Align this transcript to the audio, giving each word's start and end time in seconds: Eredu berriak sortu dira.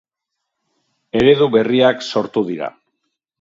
Eredu 1.19 1.49
berriak 1.57 2.01
sortu 2.15 2.45
dira. 2.49 2.73